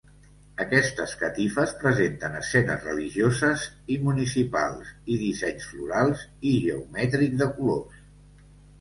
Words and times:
Aquestes 0.63 1.11
catifes 1.23 1.73
presenten 1.83 2.39
escenes 2.39 2.87
religioses 2.89 3.67
i 3.95 3.99
municipals 4.09 4.91
i 5.17 5.21
dissenys 5.27 5.71
florals 5.77 6.29
i 6.55 6.59
geomètrics 6.69 7.43
de 7.47 7.55
colors. 7.63 8.07